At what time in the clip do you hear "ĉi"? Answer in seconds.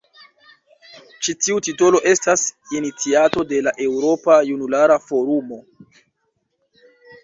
1.27-1.35